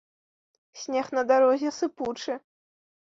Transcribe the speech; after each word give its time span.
Снег 0.83 1.07
на 1.17 1.23
дарозе 1.33 1.69
сыпучы. 1.79 2.33